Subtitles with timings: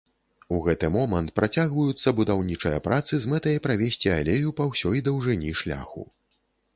[0.55, 6.03] У гэты момант працягваюцца будаўнічыя працы з мэтай правесці алею па ўсёй даўжыні шляху.